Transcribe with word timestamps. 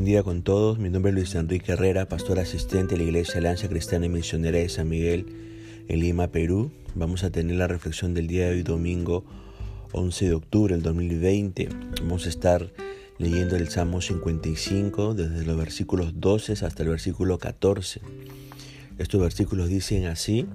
buen 0.00 0.06
día 0.06 0.22
con 0.22 0.40
todos. 0.40 0.78
Mi 0.78 0.88
nombre 0.88 1.10
es 1.10 1.14
Luis 1.14 1.34
Enrique 1.34 1.72
Herrera, 1.72 2.08
pastor 2.08 2.38
asistente 2.38 2.94
de 2.94 3.02
la 3.02 3.08
Iglesia 3.10 3.36
Alianza 3.36 3.68
Cristiana 3.68 4.06
y 4.06 4.08
Misionera 4.08 4.56
de 4.56 4.70
San 4.70 4.88
Miguel 4.88 5.26
en 5.88 6.00
Lima, 6.00 6.28
Perú. 6.28 6.70
Vamos 6.94 7.22
a 7.22 7.28
tener 7.28 7.56
la 7.56 7.66
reflexión 7.66 8.14
del 8.14 8.26
día 8.26 8.46
de 8.46 8.52
hoy, 8.52 8.62
domingo 8.62 9.26
11 9.92 10.24
de 10.24 10.32
octubre 10.32 10.74
del 10.74 10.82
2020. 10.82 11.68
Vamos 12.00 12.24
a 12.24 12.30
estar 12.30 12.72
leyendo 13.18 13.56
el 13.56 13.68
Salmo 13.68 14.00
55 14.00 15.12
desde 15.12 15.44
los 15.44 15.58
versículos 15.58 16.18
12 16.18 16.54
hasta 16.64 16.82
el 16.82 16.88
versículo 16.88 17.36
14. 17.36 18.00
Estos 18.96 19.20
versículos 19.20 19.68
dicen 19.68 20.06
así, 20.06 20.46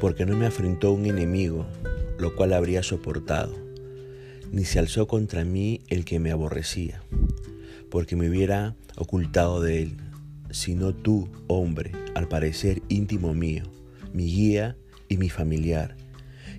porque 0.00 0.26
no 0.26 0.36
me 0.36 0.46
afrentó 0.46 0.90
un 0.90 1.06
enemigo, 1.06 1.66
lo 2.18 2.34
cual 2.34 2.52
habría 2.52 2.82
soportado, 2.82 3.54
ni 4.50 4.64
se 4.64 4.80
alzó 4.80 5.06
contra 5.06 5.44
mí 5.44 5.82
el 5.88 6.04
que 6.04 6.18
me 6.18 6.32
aborrecía 6.32 7.00
porque 7.94 8.16
me 8.16 8.28
hubiera 8.28 8.74
ocultado 8.96 9.60
de 9.60 9.84
él, 9.84 9.96
sino 10.50 10.92
tú, 10.92 11.28
hombre, 11.46 11.92
al 12.16 12.26
parecer 12.26 12.82
íntimo 12.88 13.34
mío, 13.34 13.62
mi 14.12 14.24
guía 14.24 14.76
y 15.08 15.16
mi 15.16 15.30
familiar, 15.30 15.94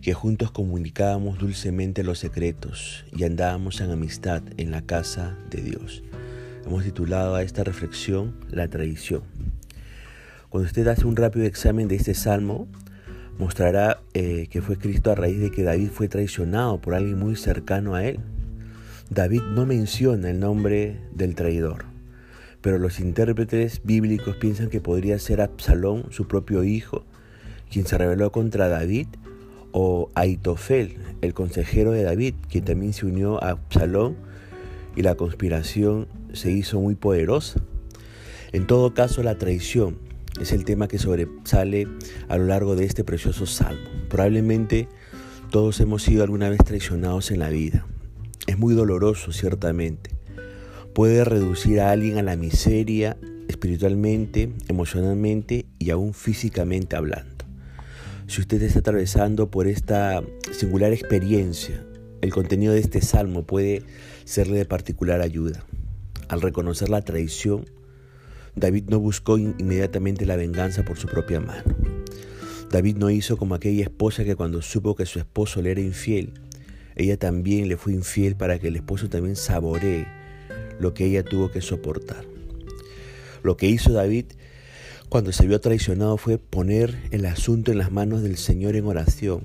que 0.01 0.13
juntos 0.13 0.51
comunicábamos 0.51 1.37
dulcemente 1.37 2.05
los 2.05 2.19
secretos 2.19 3.03
y 3.11 3.25
andábamos 3.25 3.81
en 3.81 3.91
amistad 3.91 4.43
en 4.55 4.71
la 4.71 4.83
casa 4.83 5.37
de 5.49 5.61
Dios. 5.61 6.03
Hemos 6.65 6.85
titulado 6.85 7.35
a 7.35 7.43
esta 7.43 7.65
reflexión 7.65 8.39
La 8.49 8.69
traición. 8.69 9.23
Cuando 10.47 10.67
usted 10.67 10.87
hace 10.87 11.05
un 11.05 11.17
rápido 11.17 11.45
examen 11.45 11.89
de 11.89 11.97
este 11.97 12.13
salmo, 12.13 12.69
mostrará 13.37 13.99
eh, 14.13 14.47
que 14.49 14.61
fue 14.61 14.75
escrito 14.75 15.11
a 15.11 15.15
raíz 15.15 15.41
de 15.41 15.51
que 15.51 15.63
David 15.63 15.89
fue 15.89 16.07
traicionado 16.07 16.79
por 16.79 16.93
alguien 16.93 17.19
muy 17.19 17.35
cercano 17.35 17.93
a 17.93 18.05
él. 18.05 18.21
David 19.09 19.41
no 19.53 19.67
menciona 19.67 20.31
el 20.31 20.39
nombre 20.39 20.99
del 21.13 21.35
traidor, 21.35 21.85
pero 22.61 22.79
los 22.79 22.99
intérpretes 22.99 23.81
bíblicos 23.83 24.35
piensan 24.37 24.69
que 24.69 24.81
podría 24.81 25.19
ser 25.19 25.41
Absalón, 25.41 26.05
su 26.09 26.27
propio 26.27 26.63
hijo, 26.63 27.05
quien 27.69 27.85
se 27.85 27.99
rebeló 27.99 28.31
contra 28.31 28.67
David, 28.67 29.07
o 29.71 30.09
Aitofel, 30.15 30.97
el 31.21 31.33
consejero 31.35 31.91
de 31.91 32.01
David, 32.01 32.33
quien 32.49 32.65
también 32.65 32.93
se 32.93 33.05
unió 33.05 33.43
a 33.43 33.51
Absalón 33.51 34.15
y 34.95 35.03
la 35.03 35.15
conspiración 35.15 36.07
se 36.33 36.51
hizo 36.51 36.79
muy 36.79 36.95
poderosa. 36.95 37.61
En 38.53 38.65
todo 38.65 38.93
caso, 38.93 39.21
la 39.21 39.37
traición 39.37 39.99
es 40.39 40.51
el 40.51 40.65
tema 40.65 40.87
que 40.87 40.97
sobresale 40.97 41.87
a 42.27 42.37
lo 42.37 42.45
largo 42.45 42.75
de 42.75 42.85
este 42.85 43.03
precioso 43.03 43.45
salmo. 43.45 43.87
Probablemente 44.09 44.87
todos 45.51 45.79
hemos 45.79 46.03
sido 46.03 46.23
alguna 46.23 46.49
vez 46.49 46.59
traicionados 46.63 47.29
en 47.29 47.39
la 47.39 47.49
vida. 47.49 47.85
Es 48.47 48.57
muy 48.57 48.75
doloroso, 48.75 49.31
ciertamente. 49.31 50.11
Puede 50.93 51.25
reducir 51.25 51.79
a 51.81 51.91
alguien 51.91 52.17
a 52.17 52.23
la 52.23 52.35
miseria 52.35 53.17
espiritualmente, 53.47 54.51
emocionalmente 54.67 55.65
y 55.79 55.89
aún 55.89 56.13
físicamente 56.13 56.95
hablando. 56.95 57.45
Si 58.27 58.41
usted 58.41 58.61
está 58.63 58.79
atravesando 58.79 59.51
por 59.51 59.67
esta 59.67 60.23
singular 60.51 60.93
experiencia, 60.93 61.83
el 62.21 62.33
contenido 62.33 62.73
de 62.73 62.79
este 62.79 63.01
salmo 63.01 63.43
puede 63.43 63.83
serle 64.23 64.57
de 64.57 64.65
particular 64.65 65.21
ayuda. 65.21 65.63
Al 66.27 66.41
reconocer 66.41 66.89
la 66.89 67.01
traición, 67.01 67.65
David 68.55 68.85
no 68.87 68.99
buscó 68.99 69.37
inmediatamente 69.37 70.25
la 70.25 70.35
venganza 70.35 70.83
por 70.83 70.97
su 70.97 71.07
propia 71.07 71.39
mano. 71.39 71.75
David 72.71 72.97
no 72.97 73.09
hizo 73.09 73.37
como 73.37 73.53
aquella 73.53 73.83
esposa 73.83 74.23
que 74.23 74.35
cuando 74.35 74.61
supo 74.61 74.95
que 74.95 75.05
su 75.05 75.19
esposo 75.19 75.61
le 75.61 75.71
era 75.71 75.81
infiel, 75.81 76.33
ella 76.95 77.17
también 77.17 77.67
le 77.67 77.77
fue 77.77 77.93
infiel 77.93 78.35
para 78.35 78.59
que 78.59 78.69
el 78.69 78.75
esposo 78.75 79.09
también 79.09 79.35
saboree 79.35 80.07
lo 80.79 80.93
que 80.93 81.05
ella 81.05 81.23
tuvo 81.23 81.51
que 81.51 81.61
soportar. 81.61 82.25
Lo 83.43 83.57
que 83.57 83.67
hizo 83.67 83.91
David 83.93 84.25
cuando 85.09 85.31
se 85.31 85.45
vio 85.45 85.61
traicionado 85.61 86.17
fue 86.17 86.37
poner 86.37 86.97
el 87.11 87.25
asunto 87.25 87.71
en 87.71 87.77
las 87.77 87.91
manos 87.91 88.23
del 88.23 88.37
Señor 88.37 88.75
en 88.75 88.85
oración. 88.85 89.43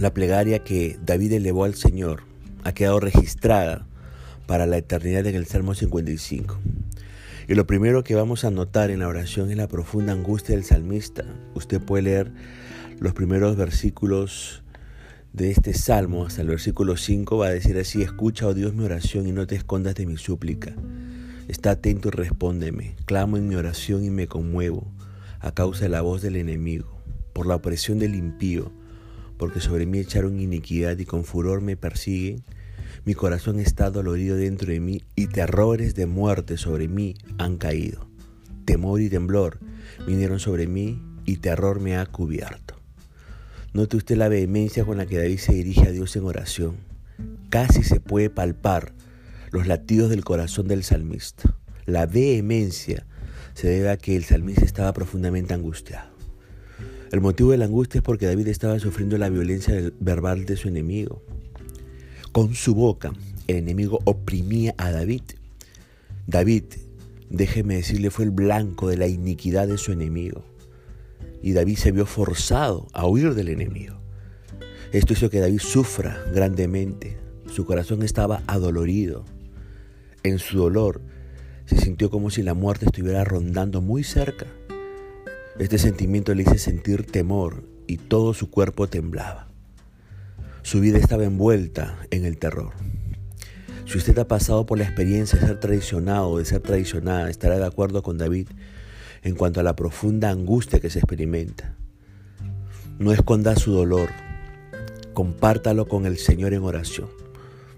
La 0.00 0.14
plegaria 0.14 0.60
que 0.60 0.98
David 1.04 1.32
elevó 1.32 1.64
al 1.64 1.74
Señor 1.74 2.22
ha 2.64 2.72
quedado 2.72 3.00
registrada 3.00 3.86
para 4.46 4.66
la 4.66 4.78
eternidad 4.78 5.26
en 5.26 5.34
el 5.34 5.46
Salmo 5.46 5.74
55. 5.74 6.58
Y 7.48 7.54
lo 7.54 7.66
primero 7.66 8.04
que 8.04 8.14
vamos 8.14 8.44
a 8.44 8.50
notar 8.50 8.90
en 8.90 9.00
la 9.00 9.08
oración 9.08 9.50
es 9.50 9.56
la 9.56 9.68
profunda 9.68 10.12
angustia 10.12 10.54
del 10.54 10.64
salmista. 10.64 11.24
Usted 11.54 11.80
puede 11.80 12.02
leer 12.02 12.32
los 12.98 13.14
primeros 13.14 13.56
versículos 13.56 14.62
de 15.32 15.50
este 15.50 15.74
salmo 15.74 16.26
hasta 16.26 16.42
el 16.42 16.48
versículo 16.48 16.96
5 16.96 17.38
va 17.38 17.46
a 17.48 17.50
decir 17.50 17.76
así, 17.78 18.02
escucha, 18.02 18.46
oh 18.46 18.54
Dios, 18.54 18.74
mi 18.74 18.84
oración 18.84 19.26
y 19.26 19.32
no 19.32 19.46
te 19.46 19.56
escondas 19.56 19.94
de 19.94 20.06
mi 20.06 20.16
súplica. 20.16 20.74
Está 21.48 21.72
atento 21.72 22.08
y 22.08 22.10
respóndeme. 22.10 22.96
Clamo 23.06 23.36
en 23.36 23.48
mi 23.48 23.54
oración 23.54 24.04
y 24.04 24.10
me 24.10 24.26
conmuevo 24.26 24.90
a 25.40 25.52
causa 25.52 25.84
de 25.84 25.88
la 25.90 26.02
voz 26.02 26.22
del 26.22 26.36
enemigo, 26.36 27.00
por 27.32 27.46
la 27.46 27.56
opresión 27.56 27.98
del 27.98 28.14
impío, 28.14 28.72
porque 29.36 29.60
sobre 29.60 29.86
mí 29.86 29.98
echaron 29.98 30.40
iniquidad 30.40 30.98
y 30.98 31.04
con 31.04 31.24
furor 31.24 31.60
me 31.60 31.76
persiguen. 31.76 32.42
Mi 33.04 33.14
corazón 33.14 33.60
está 33.60 33.90
dolorido 33.90 34.36
dentro 34.36 34.72
de 34.72 34.80
mí 34.80 35.02
y 35.14 35.28
terrores 35.28 35.94
de 35.94 36.06
muerte 36.06 36.56
sobre 36.56 36.88
mí 36.88 37.14
han 37.38 37.56
caído. 37.56 38.08
Temor 38.64 39.00
y 39.00 39.08
temblor 39.08 39.58
vinieron 40.06 40.40
sobre 40.40 40.66
mí 40.66 41.00
y 41.24 41.36
terror 41.36 41.80
me 41.80 41.96
ha 41.96 42.06
cubierto. 42.06 42.77
Note 43.74 43.98
usted 43.98 44.16
la 44.16 44.28
vehemencia 44.28 44.86
con 44.86 44.96
la 44.96 45.04
que 45.04 45.18
David 45.18 45.38
se 45.38 45.52
dirige 45.52 45.88
a 45.88 45.92
Dios 45.92 46.16
en 46.16 46.24
oración. 46.24 46.76
Casi 47.50 47.82
se 47.82 48.00
puede 48.00 48.30
palpar 48.30 48.94
los 49.50 49.66
latidos 49.66 50.08
del 50.08 50.24
corazón 50.24 50.68
del 50.68 50.84
salmista. 50.84 51.54
La 51.84 52.06
vehemencia 52.06 53.06
se 53.52 53.68
debe 53.68 53.90
a 53.90 53.98
que 53.98 54.16
el 54.16 54.24
salmista 54.24 54.64
estaba 54.64 54.94
profundamente 54.94 55.52
angustiado. 55.52 56.08
El 57.12 57.20
motivo 57.20 57.50
de 57.50 57.58
la 57.58 57.66
angustia 57.66 57.98
es 57.98 58.02
porque 58.02 58.26
David 58.26 58.48
estaba 58.48 58.78
sufriendo 58.78 59.18
la 59.18 59.28
violencia 59.28 59.74
verbal 60.00 60.46
de 60.46 60.56
su 60.56 60.68
enemigo. 60.68 61.22
Con 62.32 62.54
su 62.54 62.74
boca, 62.74 63.12
el 63.48 63.56
enemigo 63.56 64.00
oprimía 64.04 64.74
a 64.78 64.90
David. 64.92 65.22
David, 66.26 66.64
déjeme 67.28 67.76
decirle, 67.76 68.10
fue 68.10 68.24
el 68.24 68.30
blanco 68.30 68.88
de 68.88 68.96
la 68.96 69.08
iniquidad 69.08 69.68
de 69.68 69.76
su 69.76 69.92
enemigo 69.92 70.42
y 71.42 71.52
David 71.52 71.76
se 71.76 71.92
vio 71.92 72.06
forzado 72.06 72.88
a 72.92 73.06
huir 73.06 73.34
del 73.34 73.48
enemigo. 73.48 74.00
Esto 74.92 75.12
hizo 75.12 75.30
que 75.30 75.40
David 75.40 75.60
sufra 75.60 76.18
grandemente. 76.32 77.18
Su 77.46 77.66
corazón 77.66 78.02
estaba 78.02 78.42
adolorido. 78.46 79.24
En 80.22 80.38
su 80.38 80.58
dolor 80.58 81.02
se 81.66 81.76
sintió 81.76 82.10
como 82.10 82.30
si 82.30 82.42
la 82.42 82.54
muerte 82.54 82.86
estuviera 82.86 83.24
rondando 83.24 83.82
muy 83.82 84.02
cerca. 84.02 84.46
Este 85.58 85.78
sentimiento 85.78 86.34
le 86.34 86.42
hizo 86.42 86.56
sentir 86.56 87.04
temor 87.04 87.64
y 87.86 87.98
todo 87.98 88.32
su 88.32 88.50
cuerpo 88.50 88.88
temblaba. 88.88 89.48
Su 90.62 90.80
vida 90.80 90.98
estaba 90.98 91.24
envuelta 91.24 91.98
en 92.10 92.24
el 92.24 92.38
terror. 92.38 92.72
Si 93.86 93.96
usted 93.96 94.18
ha 94.18 94.28
pasado 94.28 94.66
por 94.66 94.78
la 94.78 94.84
experiencia 94.84 95.38
de 95.38 95.46
ser 95.46 95.60
traicionado 95.60 96.28
o 96.28 96.38
de 96.38 96.44
ser 96.44 96.60
traicionada, 96.60 97.30
estará 97.30 97.58
de 97.58 97.66
acuerdo 97.66 98.02
con 98.02 98.18
David 98.18 98.48
en 99.22 99.34
cuanto 99.34 99.60
a 99.60 99.62
la 99.62 99.76
profunda 99.76 100.30
angustia 100.30 100.80
que 100.80 100.90
se 100.90 100.98
experimenta. 100.98 101.76
No 102.98 103.12
esconda 103.12 103.56
su 103.56 103.72
dolor, 103.72 104.10
compártalo 105.14 105.88
con 105.88 106.06
el 106.06 106.18
Señor 106.18 106.54
en 106.54 106.62
oración. 106.62 107.08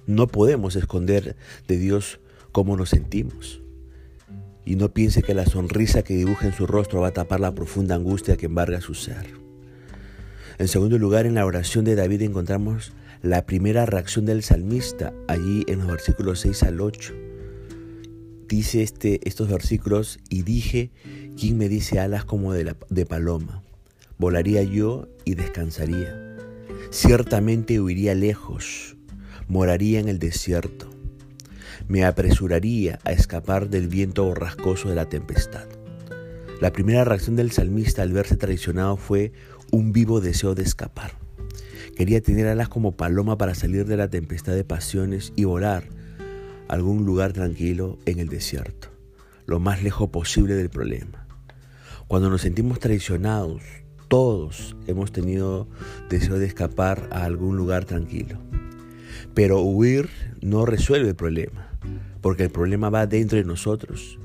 No 0.06 0.26
podemos 0.26 0.76
esconder 0.76 1.36
de 1.68 1.78
Dios 1.78 2.20
cómo 2.52 2.76
nos 2.76 2.90
sentimos. 2.90 3.62
Y 4.64 4.76
no 4.76 4.92
piense 4.92 5.22
que 5.22 5.34
la 5.34 5.46
sonrisa 5.46 6.02
que 6.02 6.14
dibuja 6.14 6.46
en 6.46 6.52
su 6.52 6.66
rostro 6.66 7.00
va 7.00 7.08
a 7.08 7.12
tapar 7.12 7.40
la 7.40 7.54
profunda 7.54 7.94
angustia 7.94 8.36
que 8.36 8.46
embarga 8.46 8.80
su 8.80 8.94
ser. 8.94 9.34
En 10.58 10.68
segundo 10.68 10.98
lugar, 10.98 11.26
en 11.26 11.34
la 11.34 11.46
oración 11.46 11.84
de 11.84 11.94
David 11.94 12.22
encontramos 12.22 12.92
la 13.22 13.46
primera 13.46 13.86
reacción 13.86 14.26
del 14.26 14.42
salmista, 14.42 15.12
allí 15.28 15.64
en 15.66 15.78
los 15.78 15.88
versículos 15.88 16.40
6 16.40 16.62
al 16.64 16.80
8 16.80 17.29
dice 18.50 18.82
este, 18.82 19.26
estos 19.26 19.48
versículos, 19.48 20.18
y 20.28 20.42
dije, 20.42 20.90
¿quién 21.38 21.56
me 21.56 21.68
dice 21.68 22.00
alas 22.00 22.24
como 22.24 22.52
de, 22.52 22.74
de 22.90 23.06
paloma? 23.06 23.62
Volaría 24.18 24.62
yo 24.64 25.08
y 25.24 25.36
descansaría. 25.36 26.36
Ciertamente 26.90 27.80
huiría 27.80 28.14
lejos, 28.14 28.96
moraría 29.46 30.00
en 30.00 30.08
el 30.08 30.18
desierto. 30.18 30.90
Me 31.86 32.04
apresuraría 32.04 32.98
a 33.04 33.12
escapar 33.12 33.70
del 33.70 33.86
viento 33.86 34.24
borrascoso 34.24 34.88
de 34.88 34.96
la 34.96 35.08
tempestad. 35.08 35.68
La 36.60 36.72
primera 36.72 37.04
reacción 37.04 37.36
del 37.36 37.52
salmista 37.52 38.02
al 38.02 38.12
verse 38.12 38.36
traicionado 38.36 38.96
fue 38.96 39.32
un 39.70 39.92
vivo 39.92 40.20
deseo 40.20 40.56
de 40.56 40.64
escapar. 40.64 41.12
Quería 41.96 42.20
tener 42.20 42.48
alas 42.48 42.68
como 42.68 42.96
paloma 42.96 43.38
para 43.38 43.54
salir 43.54 43.86
de 43.86 43.96
la 43.96 44.10
tempestad 44.10 44.54
de 44.54 44.64
pasiones 44.64 45.32
y 45.36 45.44
volar 45.44 45.99
algún 46.70 47.04
lugar 47.04 47.32
tranquilo 47.32 47.98
en 48.06 48.20
el 48.20 48.28
desierto, 48.28 48.88
lo 49.46 49.60
más 49.60 49.82
lejos 49.82 50.10
posible 50.10 50.54
del 50.54 50.70
problema. 50.70 51.26
Cuando 52.06 52.30
nos 52.30 52.42
sentimos 52.42 52.80
traicionados, 52.80 53.62
todos 54.08 54.76
hemos 54.86 55.12
tenido 55.12 55.68
deseo 56.08 56.38
de 56.38 56.46
escapar 56.46 57.08
a 57.12 57.24
algún 57.24 57.56
lugar 57.56 57.84
tranquilo. 57.84 58.38
Pero 59.34 59.60
huir 59.60 60.08
no 60.40 60.66
resuelve 60.66 61.08
el 61.08 61.16
problema. 61.16 61.66
porque 62.20 62.42
el 62.42 62.50
problema 62.50 62.90
va 62.90 63.06
dentro 63.06 63.38
de 63.38 63.44
nosotros. 63.44 64.18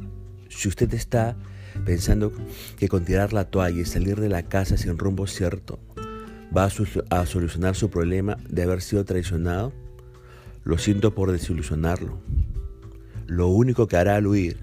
Si 0.50 0.68
usted 0.68 0.94
está 0.94 1.38
pensando 1.86 2.34
que 2.78 2.90
con 2.90 3.06
tirar 3.06 3.32
la 3.32 3.46
toalla 3.46 3.82
y 3.82 3.86
salir 3.86 4.20
de 4.20 4.28
la 4.28 4.44
casa 4.44 4.76
sin 4.76 4.98
rumbo 4.98 5.28
cierto 5.28 5.80
va 6.56 6.66
a, 7.10 7.26
solucionar 7.26 7.76
su 7.76 7.90
problema 7.90 8.38
de 8.50 8.64
haber 8.64 8.82
sido 8.82 9.06
traicionado, 9.06 9.74
lo 10.66 10.80
siento 10.80 11.14
por 11.14 11.32
desilusionarlo. 11.32 12.20
Lo 13.28 13.48
único 13.48 13.88
que 13.88 13.98
hará 13.98 14.16
al 14.16 14.28
huir 14.28 14.58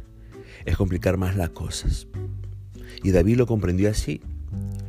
es 0.66 0.76
complicar 0.76 1.16
más 1.16 1.37
las 1.37 1.50
cosas. 1.50 2.08
Y 3.04 3.12
David 3.12 3.37
lo 3.37 3.46
comprendió 3.46 3.88
así. 3.88 4.20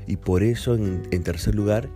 Y 0.07 0.17
por 0.17 0.43
eso, 0.43 0.75
en, 0.75 1.23
tercer 1.23 1.55
lugar, 1.55 1.87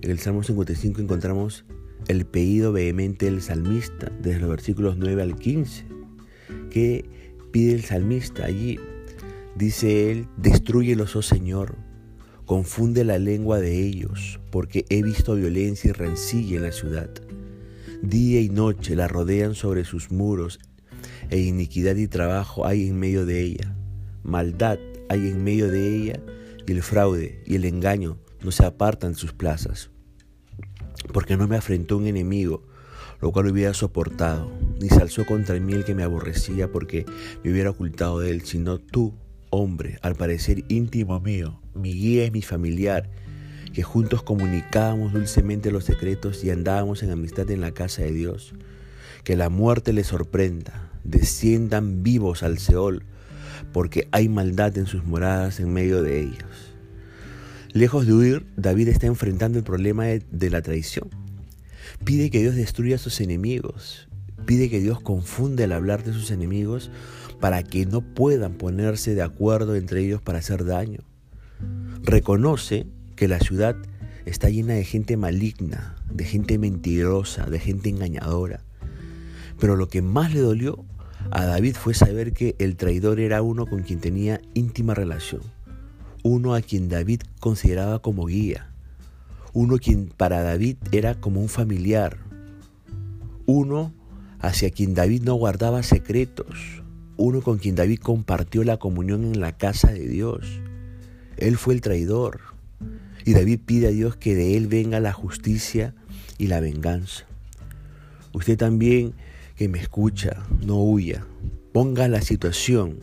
en 0.00 0.10
el 0.10 0.18
Salmo 0.20 0.44
55 0.44 1.02
encontramos 1.02 1.64
el 2.06 2.24
pedido 2.24 2.72
vehemente 2.72 3.26
del 3.26 3.42
salmista, 3.42 4.10
desde 4.22 4.40
los 4.40 4.48
versículos 4.48 4.96
9 4.96 5.20
al 5.20 5.36
15, 5.36 5.84
que 6.70 7.04
pide 7.50 7.74
el 7.74 7.82
salmista 7.82 8.46
allí. 8.46 8.78
Dice 9.56 10.12
él, 10.12 10.26
destruyelos, 10.36 11.16
oh 11.16 11.22
Señor, 11.22 11.74
confunde 12.46 13.04
la 13.04 13.18
lengua 13.18 13.58
de 13.58 13.84
ellos, 13.84 14.40
porque 14.50 14.86
he 14.90 15.02
visto 15.02 15.34
violencia 15.34 15.90
y 15.90 15.92
rencilla 15.92 16.56
en 16.56 16.62
la 16.62 16.72
ciudad. 16.72 17.10
Día 18.02 18.40
y 18.40 18.48
noche 18.48 18.96
la 18.96 19.08
rodean 19.08 19.54
sobre 19.54 19.84
sus 19.84 20.10
muros, 20.10 20.58
e 21.30 21.38
iniquidad 21.38 21.96
y 21.96 22.08
trabajo 22.08 22.66
hay 22.66 22.88
en 22.88 22.98
medio 22.98 23.26
de 23.26 23.42
ella. 23.42 23.76
Maldad 24.22 24.78
hay 25.08 25.28
en 25.28 25.44
medio 25.44 25.70
de 25.70 25.96
ella, 25.96 26.20
y 26.66 26.72
el 26.72 26.82
fraude 26.82 27.42
y 27.46 27.56
el 27.56 27.64
engaño 27.64 28.18
no 28.42 28.50
se 28.50 28.64
apartan 28.64 29.12
de 29.12 29.18
sus 29.18 29.32
plazas 29.32 29.90
porque 31.12 31.36
no 31.36 31.48
me 31.48 31.56
afrentó 31.56 31.96
un 31.96 32.06
enemigo, 32.06 32.62
lo 33.20 33.32
cual 33.32 33.48
hubiera 33.48 33.74
soportado, 33.74 34.50
ni 34.80 34.88
se 34.88 35.00
alzó 35.00 35.26
contra 35.26 35.58
mí 35.58 35.72
el 35.72 35.84
que 35.84 35.94
me 35.94 36.02
aborrecía 36.02 36.70
porque 36.70 37.04
me 37.42 37.50
hubiera 37.50 37.70
ocultado 37.70 38.20
de 38.20 38.30
él, 38.30 38.42
sino 38.42 38.78
tú, 38.78 39.14
hombre, 39.50 39.98
al 40.02 40.14
parecer 40.14 40.64
íntimo 40.68 41.20
mío, 41.20 41.60
mi 41.74 41.92
guía 41.92 42.26
y 42.26 42.30
mi 42.30 42.42
familiar, 42.42 43.10
que 43.72 43.82
juntos 43.82 44.22
comunicábamos 44.22 45.12
dulcemente 45.12 45.70
los 45.70 45.84
secretos 45.84 46.42
y 46.44 46.50
andábamos 46.50 47.02
en 47.02 47.10
amistad 47.10 47.50
en 47.50 47.60
la 47.60 47.72
casa 47.72 48.02
de 48.02 48.12
Dios. 48.12 48.54
Que 49.24 49.36
la 49.36 49.48
muerte 49.48 49.92
les 49.92 50.08
sorprenda, 50.08 50.90
desciendan 51.04 52.02
vivos 52.02 52.42
al 52.42 52.58
Seol, 52.58 53.04
porque 53.72 54.08
hay 54.12 54.28
maldad 54.28 54.76
en 54.78 54.86
sus 54.86 55.04
moradas 55.04 55.60
en 55.60 55.72
medio 55.72 56.02
de 56.02 56.20
ellos. 56.20 56.70
Lejos 57.72 58.06
de 58.06 58.14
huir, 58.14 58.46
David 58.56 58.88
está 58.88 59.06
enfrentando 59.06 59.58
el 59.58 59.64
problema 59.64 60.06
de, 60.06 60.50
la 60.50 60.60
traición. 60.60 61.08
Pide 62.04 62.30
que 62.30 62.40
Dios 62.40 62.56
destruya 62.56 62.96
a 62.96 62.98
sus 62.98 63.20
enemigos. 63.20 64.08
Pide 64.44 64.68
que 64.68 64.80
Dios 64.80 65.00
confunda 65.00 65.62
el 65.62 65.72
hablar 65.72 66.02
de 66.02 66.12
sus 66.12 66.32
enemigos 66.32 66.90
para 67.38 67.62
que 67.62 67.86
no 67.86 68.00
puedan 68.00 68.54
ponerse 68.54 69.14
de 69.14 69.22
acuerdo 69.22 69.76
entre 69.76 70.04
ellos 70.04 70.20
para 70.20 70.40
hacer 70.40 70.64
daño. 70.64 71.00
Reconoce 72.02 72.86
que 73.20 73.28
la 73.28 73.38
ciudad 73.38 73.76
está 74.24 74.48
llena 74.48 74.72
de 74.72 74.84
gente 74.84 75.16
maligna, 75.16 75.94
de 76.10 76.24
gente 76.24 76.58
mentirosa, 76.58 77.44
de 77.44 77.60
gente 77.60 77.90
engañadora. 77.90 78.64
Pero 79.60 79.76
lo 79.76 79.88
que 79.88 80.00
más 80.02 80.32
le 80.32 80.40
dolió 80.40 80.84
a 81.30 81.44
David 81.44 81.76
fue 81.76 81.94
saber 81.94 82.32
que 82.32 82.56
el 82.58 82.76
traidor 82.76 83.20
era 83.20 83.42
uno 83.42 83.66
con 83.66 83.82
quien 83.82 84.00
tenía 84.00 84.40
íntima 84.54 84.94
relación 84.94 85.42
uno 86.22 86.54
a 86.54 86.60
quien 86.60 86.88
David 86.88 87.22
consideraba 87.40 88.00
como 88.00 88.26
guía, 88.26 88.70
uno 89.52 89.78
quien 89.78 90.08
para 90.08 90.42
David 90.42 90.76
era 90.92 91.14
como 91.14 91.40
un 91.40 91.48
familiar, 91.48 92.18
uno 93.46 93.92
hacia 94.40 94.70
quien 94.70 94.94
David 94.94 95.22
no 95.22 95.34
guardaba 95.34 95.82
secretos, 95.82 96.82
uno 97.16 97.40
con 97.40 97.58
quien 97.58 97.74
David 97.74 98.00
compartió 98.00 98.64
la 98.64 98.78
comunión 98.78 99.24
en 99.24 99.40
la 99.40 99.56
casa 99.56 99.92
de 99.92 100.08
Dios. 100.08 100.60
Él 101.36 101.56
fue 101.56 101.74
el 101.74 101.80
traidor 101.80 102.49
y 103.30 103.32
David 103.32 103.60
pide 103.64 103.86
a 103.86 103.90
Dios 103.90 104.16
que 104.16 104.34
de 104.34 104.56
él 104.56 104.66
venga 104.66 104.98
la 104.98 105.12
justicia 105.12 105.94
y 106.36 106.48
la 106.48 106.58
venganza. 106.58 107.26
Usted 108.32 108.58
también 108.58 109.14
que 109.54 109.68
me 109.68 109.78
escucha, 109.78 110.42
no 110.66 110.82
huya, 110.82 111.24
ponga 111.72 112.08
la 112.08 112.22
situación 112.22 112.98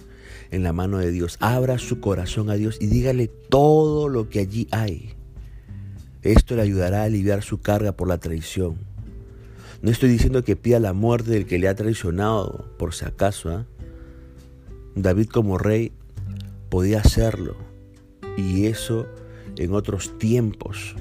en 0.51 0.63
la 0.63 0.73
mano 0.73 0.97
de 0.97 1.11
Dios. 1.11 1.37
Abra 1.39 1.77
su 1.77 2.01
corazón 2.01 2.49
a 2.49 2.55
Dios 2.55 2.77
y 2.81 2.87
dígale 2.87 3.29
todo 3.29 4.09
lo 4.09 4.27
que 4.27 4.39
allí 4.39 4.67
hay. 4.71 5.13
Esto 6.23 6.57
le 6.57 6.63
ayudará 6.63 7.03
a 7.03 7.05
aliviar 7.05 7.41
su 7.41 7.61
carga 7.61 7.93
por 7.93 8.09
la 8.09 8.17
traición. 8.17 8.75
No 9.81 9.91
estoy 9.91 10.09
diciendo 10.09 10.43
que 10.43 10.57
pida 10.57 10.81
la 10.81 10.91
muerte 10.91 11.31
del 11.31 11.45
que 11.45 11.57
le 11.57 11.69
ha 11.69 11.75
traicionado, 11.75 12.69
por 12.77 12.93
si 12.93 13.05
acaso. 13.05 13.49
¿ah? 13.49 13.65
David 14.93 15.29
como 15.29 15.57
rey 15.57 15.93
podía 16.67 16.99
hacerlo. 16.99 17.55
Y 18.35 18.65
eso 18.65 19.07
en 19.59 19.73
otros 19.73 20.17
tiempos. 20.17 20.95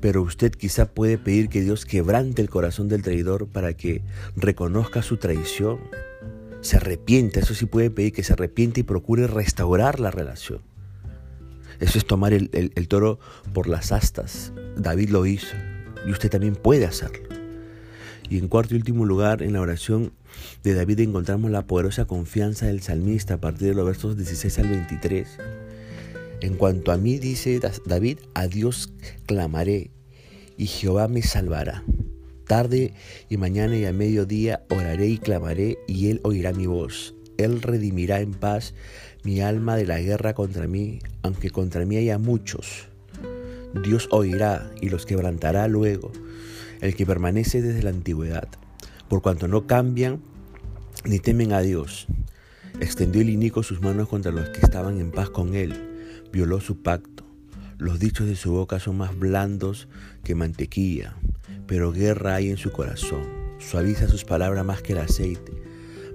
Pero 0.00 0.22
usted 0.22 0.52
quizá 0.52 0.86
puede 0.86 1.18
pedir 1.18 1.48
que 1.48 1.62
Dios 1.62 1.86
quebrante 1.86 2.42
el 2.42 2.50
corazón 2.50 2.88
del 2.88 3.02
traidor 3.02 3.46
para 3.46 3.74
que 3.74 4.02
reconozca 4.36 5.02
su 5.02 5.16
traición 5.16 5.78
se 6.64 6.78
arrepiente, 6.78 7.40
eso 7.40 7.54
sí 7.54 7.66
puede 7.66 7.90
pedir 7.90 8.14
que 8.14 8.22
se 8.22 8.32
arrepiente 8.32 8.80
y 8.80 8.84
procure 8.84 9.26
restaurar 9.26 10.00
la 10.00 10.10
relación. 10.10 10.60
Eso 11.78 11.98
es 11.98 12.06
tomar 12.06 12.32
el, 12.32 12.88
toro 12.88 13.18
por 13.52 13.68
las 13.68 13.92
astas. 13.92 14.52
David 14.74 15.10
lo 15.10 15.26
hizo 15.26 15.54
y 16.06 16.10
usted 16.10 16.30
también 16.30 16.56
puede 16.56 16.86
hacerlo. 16.86 17.28
Y 18.30 18.38
en 18.38 18.48
cuarto 18.48 18.74
y 18.74 18.78
último 18.78 19.04
lugar, 19.04 19.42
en 19.42 19.52
la 19.52 19.60
oración 19.60 20.12
de 20.62 20.72
David 20.72 21.00
encontramos 21.00 21.50
la 21.50 21.66
poderosa 21.66 22.06
confianza 22.06 22.66
del 22.66 22.80
salmista 22.80 23.34
a 23.34 23.40
partir 23.40 23.68
de 23.68 23.74
los 23.74 23.84
versos 23.84 24.16
16 24.16 24.58
al 24.60 24.68
23. 24.68 25.38
En 26.44 26.56
cuanto 26.56 26.92
a 26.92 26.98
mí, 26.98 27.18
dice 27.18 27.58
David, 27.86 28.18
a 28.34 28.48
Dios 28.48 28.92
clamaré 29.24 29.90
y 30.58 30.66
Jehová 30.66 31.08
me 31.08 31.22
salvará. 31.22 31.84
Tarde 32.46 32.92
y 33.30 33.38
mañana 33.38 33.78
y 33.78 33.86
a 33.86 33.94
mediodía 33.94 34.62
oraré 34.68 35.06
y 35.06 35.16
clamaré 35.16 35.78
y 35.88 36.10
Él 36.10 36.20
oirá 36.22 36.52
mi 36.52 36.66
voz. 36.66 37.14
Él 37.38 37.62
redimirá 37.62 38.20
en 38.20 38.32
paz 38.32 38.74
mi 39.22 39.40
alma 39.40 39.74
de 39.76 39.86
la 39.86 39.98
guerra 40.02 40.34
contra 40.34 40.68
mí, 40.68 40.98
aunque 41.22 41.48
contra 41.48 41.86
mí 41.86 41.96
haya 41.96 42.18
muchos. 42.18 42.88
Dios 43.82 44.08
oirá 44.10 44.70
y 44.82 44.90
los 44.90 45.06
quebrantará 45.06 45.66
luego, 45.66 46.12
el 46.82 46.94
que 46.94 47.06
permanece 47.06 47.62
desde 47.62 47.82
la 47.82 47.88
antigüedad, 47.88 48.48
por 49.08 49.22
cuanto 49.22 49.48
no 49.48 49.66
cambian 49.66 50.20
ni 51.06 51.20
temen 51.20 51.54
a 51.54 51.62
Dios. 51.62 52.06
Extendió 52.80 53.22
el 53.22 53.30
inico 53.30 53.62
sus 53.62 53.80
manos 53.80 54.10
contra 54.10 54.30
los 54.30 54.50
que 54.50 54.60
estaban 54.60 55.00
en 55.00 55.10
paz 55.10 55.30
con 55.30 55.54
él, 55.54 55.93
violó 56.34 56.60
su 56.60 56.82
pacto. 56.82 57.24
Los 57.78 57.98
dichos 57.98 58.26
de 58.26 58.36
su 58.36 58.52
boca 58.52 58.78
son 58.78 58.98
más 58.98 59.18
blandos 59.18 59.88
que 60.22 60.34
mantequilla 60.34 61.16
pero 61.66 61.92
guerra 61.92 62.36
hay 62.36 62.50
en 62.50 62.56
su 62.56 62.70
corazón. 62.70 63.22
Suaviza 63.58 64.08
sus 64.08 64.24
palabras 64.24 64.64
más 64.64 64.82
que 64.82 64.92
el 64.92 64.98
aceite, 64.98 65.52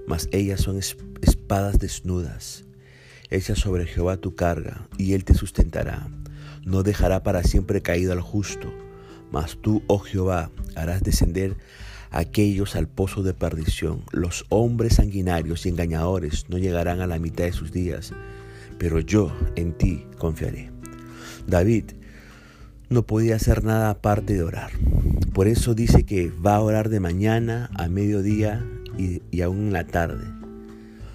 mas 0.06 0.28
ellas 0.32 0.60
son 0.60 0.78
espadas 0.78 1.78
desnudas. 1.78 2.64
Echa 3.30 3.54
sobre 3.54 3.86
Jehová 3.86 4.16
tu 4.16 4.34
carga, 4.34 4.88
y 4.98 5.14
él 5.14 5.24
te 5.24 5.34
sustentará. 5.34 6.08
No 6.64 6.82
dejará 6.82 7.22
para 7.22 7.42
siempre 7.42 7.80
caído 7.80 8.12
al 8.12 8.20
justo, 8.20 8.72
mas 9.30 9.56
tú, 9.60 9.82
oh 9.86 9.98
Jehová, 9.98 10.50
harás 10.74 11.02
descender 11.02 11.56
aquellos 12.10 12.76
al 12.76 12.88
pozo 12.88 13.22
de 13.22 13.34
perdición. 13.34 14.02
Los 14.12 14.44
hombres 14.48 14.94
sanguinarios 14.96 15.64
y 15.64 15.70
engañadores 15.70 16.48
no 16.48 16.58
llegarán 16.58 17.00
a 17.00 17.06
la 17.06 17.18
mitad 17.18 17.44
de 17.44 17.52
sus 17.52 17.72
días, 17.72 18.12
pero 18.80 18.98
yo 18.98 19.30
en 19.56 19.74
ti 19.74 20.06
confiaré. 20.16 20.70
David 21.46 21.84
no 22.88 23.06
podía 23.06 23.36
hacer 23.36 23.62
nada 23.62 23.90
aparte 23.90 24.32
de 24.32 24.42
orar. 24.42 24.70
Por 25.34 25.48
eso 25.48 25.74
dice 25.74 26.04
que 26.06 26.30
va 26.30 26.56
a 26.56 26.60
orar 26.60 26.88
de 26.88 26.98
mañana, 26.98 27.68
a 27.74 27.88
mediodía 27.88 28.66
y, 28.96 29.20
y 29.30 29.42
aún 29.42 29.66
en 29.66 29.72
la 29.74 29.86
tarde. 29.86 30.24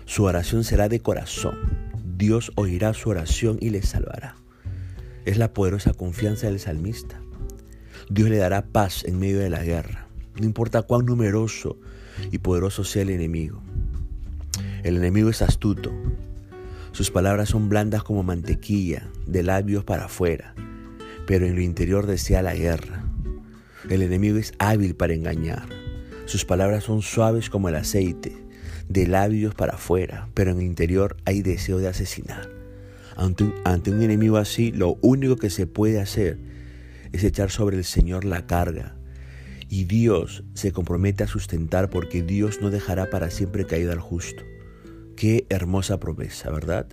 Su 0.05 0.25
oración 0.25 0.63
será 0.63 0.89
de 0.89 0.99
corazón. 0.99 1.57
Dios 2.15 2.51
oirá 2.53 2.93
su 2.93 3.09
oración 3.09 3.57
y 3.59 3.71
le 3.71 3.81
salvará. 3.81 4.35
Es 5.25 5.39
la 5.39 5.51
poderosa 5.51 5.91
confianza 5.93 6.45
del 6.45 6.59
salmista. 6.59 7.19
Dios 8.11 8.29
le 8.29 8.37
dará 8.37 8.63
paz 8.63 9.03
en 9.05 9.17
medio 9.17 9.39
de 9.39 9.49
la 9.49 9.63
guerra. 9.63 10.07
No 10.39 10.45
importa 10.45 10.83
cuán 10.83 11.07
numeroso 11.07 11.79
y 12.31 12.37
poderoso 12.37 12.83
sea 12.83 13.01
el 13.01 13.09
enemigo. 13.09 13.63
El 14.83 14.97
enemigo 14.97 15.31
es 15.31 15.41
astuto. 15.41 15.91
Sus 16.95 17.11
palabras 17.11 17.49
son 17.49 17.67
blandas 17.67 18.03
como 18.03 18.23
mantequilla, 18.23 19.09
de 19.27 19.43
labios 19.43 19.83
para 19.83 20.05
afuera, 20.05 20.55
pero 21.27 21.45
en 21.45 21.55
lo 21.55 21.61
interior 21.61 22.07
desea 22.07 22.41
la 22.41 22.55
guerra. 22.55 23.03
El 23.89 24.01
enemigo 24.01 24.37
es 24.37 24.53
hábil 24.59 24.95
para 24.95 25.13
engañar. 25.13 25.67
Sus 26.23 26.45
palabras 26.45 26.85
son 26.85 27.01
suaves 27.01 27.49
como 27.49 27.67
el 27.67 27.75
aceite, 27.75 28.37
de 28.87 29.07
labios 29.07 29.53
para 29.53 29.73
afuera, 29.73 30.29
pero 30.33 30.51
en 30.51 30.59
el 30.59 30.63
interior 30.63 31.17
hay 31.25 31.41
deseo 31.41 31.79
de 31.79 31.89
asesinar. 31.89 32.49
Ante 33.17 33.43
un, 33.43 33.53
ante 33.65 33.91
un 33.91 34.01
enemigo 34.01 34.37
así, 34.37 34.71
lo 34.71 34.97
único 35.01 35.35
que 35.35 35.49
se 35.49 35.67
puede 35.67 35.99
hacer 35.99 36.37
es 37.11 37.25
echar 37.25 37.51
sobre 37.51 37.75
el 37.75 37.83
Señor 37.83 38.23
la 38.23 38.47
carga 38.47 38.95
y 39.67 39.83
Dios 39.83 40.45
se 40.53 40.71
compromete 40.71 41.25
a 41.25 41.27
sustentar 41.27 41.89
porque 41.89 42.23
Dios 42.23 42.61
no 42.61 42.69
dejará 42.69 43.09
para 43.09 43.31
siempre 43.31 43.65
caído 43.65 43.91
al 43.91 43.99
justo. 43.99 44.45
Qué 45.15 45.45
hermosa 45.49 45.99
promesa, 45.99 46.51
¿verdad? 46.51 46.87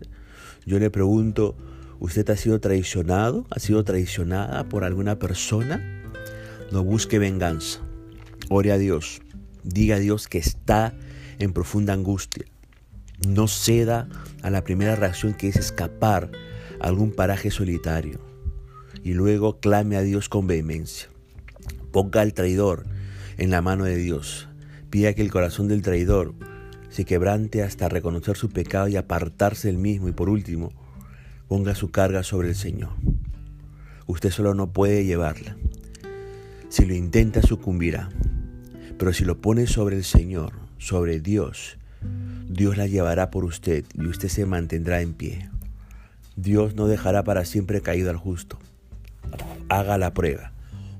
Yo 0.64 0.78
le 0.78 0.90
pregunto, 0.90 1.56
¿usted 1.98 2.28
ha 2.30 2.36
sido 2.36 2.60
traicionado? 2.60 3.46
¿Ha 3.50 3.58
sido 3.58 3.82
traicionada 3.82 4.68
por 4.68 4.84
alguna 4.84 5.18
persona? 5.18 6.02
No 6.70 6.84
busque 6.84 7.18
venganza. 7.18 7.80
Ore 8.48 8.70
a 8.70 8.78
Dios. 8.78 9.22
Diga 9.64 9.96
a 9.96 9.98
Dios 9.98 10.28
que 10.28 10.38
está 10.38 10.94
en 11.40 11.52
profunda 11.52 11.94
angustia. 11.94 12.44
No 13.26 13.48
ceda 13.48 14.08
a 14.42 14.50
la 14.50 14.62
primera 14.62 14.94
reacción 14.94 15.34
que 15.34 15.48
es 15.48 15.56
escapar 15.56 16.30
a 16.80 16.86
algún 16.86 17.10
paraje 17.10 17.50
solitario. 17.50 18.20
Y 19.02 19.14
luego 19.14 19.58
clame 19.58 19.96
a 19.96 20.02
Dios 20.02 20.28
con 20.28 20.46
vehemencia. 20.46 21.08
Ponga 21.90 22.20
al 22.20 22.34
traidor 22.34 22.84
en 23.36 23.50
la 23.50 23.62
mano 23.62 23.84
de 23.84 23.96
Dios. 23.96 24.48
Pida 24.90 25.12
que 25.14 25.22
el 25.22 25.32
corazón 25.32 25.66
del 25.66 25.82
traidor 25.82 26.34
se 26.92 27.04
quebrante 27.04 27.64
hasta 27.64 27.88
reconocer 27.88 28.36
su 28.36 28.50
pecado 28.50 28.86
y 28.86 28.94
apartarse 28.94 29.66
del 29.66 29.78
mismo. 29.78 30.06
Y 30.08 30.12
por 30.12 30.28
último, 30.28 30.72
ponga 31.48 31.74
su 31.74 31.90
carga 31.90 32.22
sobre 32.22 32.50
el 32.50 32.54
Señor. 32.54 32.90
Usted 34.06 34.30
solo 34.30 34.54
no 34.54 34.72
puede 34.72 35.04
llevarla. 35.04 35.56
Si 36.68 36.86
lo 36.86 36.94
intenta, 36.94 37.42
sucumbirá. 37.42 38.08
Pero 38.96 39.12
si 39.12 39.24
lo 39.24 39.40
pone 39.40 39.66
sobre 39.66 39.96
el 39.96 40.04
Señor, 40.04 40.52
sobre 40.78 41.18
Dios, 41.18 41.78
Dios 42.48 42.76
la 42.76 42.86
llevará 42.86 43.32
por 43.32 43.44
usted 43.44 43.84
y 43.94 44.06
usted 44.06 44.28
se 44.28 44.46
mantendrá 44.46 45.00
en 45.00 45.14
pie. 45.14 45.50
Dios 46.36 46.76
no 46.76 46.86
dejará 46.86 47.24
para 47.24 47.44
siempre 47.44 47.80
caído 47.80 48.10
al 48.10 48.16
justo. 48.16 48.58
Haga 49.68 49.98
la 49.98 50.14
prueba 50.14 50.52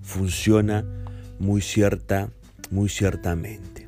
funciona 0.03 0.85
muy 1.39 1.63
cierta, 1.63 2.31
muy 2.71 2.89
ciertamente. 2.89 3.82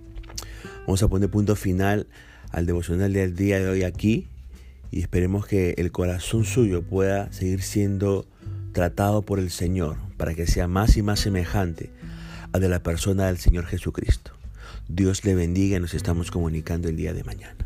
Vamos 0.87 1.03
a 1.03 1.09
poner 1.09 1.31
punto 1.31 1.57
final 1.57 2.07
al 2.51 2.67
devocional 2.67 3.13
del 3.15 3.35
día 3.35 3.59
de 3.59 3.69
hoy 3.69 3.85
aquí 3.85 4.29
y 4.91 5.01
esperemos 5.01 5.47
que 5.47 5.75
el 5.79 5.91
corazón 5.93 6.45
suyo 6.45 6.83
pueda 6.83 7.33
seguir 7.33 7.63
siendo 7.63 8.27
tratado 8.73 9.23
por 9.23 9.39
el 9.39 9.51
Señor 9.51 9.97
para 10.19 10.35
que 10.35 10.47
sea 10.47 10.69
más 10.69 10.99
y 10.99 11.03
más 11.03 11.21
semejante 11.21 11.91
a 12.53 12.59
de 12.59 12.69
la 12.69 12.83
persona 12.83 13.27
del 13.27 13.39
Señor 13.39 13.65
Jesucristo. 13.65 14.33
Dios 14.87 15.25
le 15.25 15.35
bendiga 15.35 15.79
y 15.79 15.81
nos 15.81 15.95
estamos 15.95 16.31
comunicando 16.31 16.89
el 16.89 16.97
día 16.97 17.15
de 17.15 17.25
mañana. 17.25 17.64